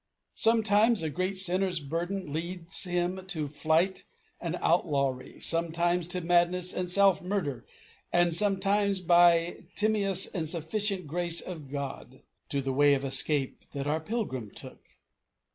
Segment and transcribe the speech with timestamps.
[0.33, 4.05] Sometimes a great sinner's burden leads him to flight
[4.39, 7.67] and outlawry; sometimes to madness and self murder;
[8.11, 13.69] and sometimes, by the timeous and sufficient grace of God, to the way of escape
[13.73, 14.83] that our pilgrim took.